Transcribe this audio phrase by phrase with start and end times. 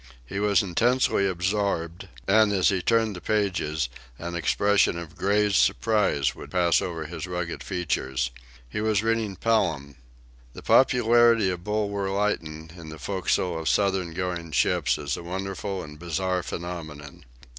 [0.25, 6.33] He was intensely absorbed, and as he turned the pages an expression of grave surprise
[6.33, 8.31] would pass over his rugged features.
[8.67, 9.97] He was reading "Pelham."
[10.53, 15.83] The popularity of Bulwer Lytton in the forecastles of Southern going ships is a wonderful
[15.83, 17.23] and bizarre phenomenon.